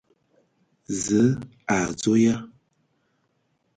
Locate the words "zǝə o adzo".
1.03-2.13